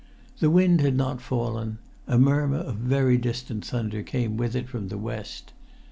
[0.39, 4.87] The wind had not fallen; a murmur of very distant thunder came with it from
[4.87, 5.53] the west.